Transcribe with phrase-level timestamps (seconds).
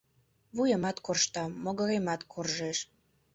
[0.55, 2.77] Вуемат коршта, могыремат коржеш.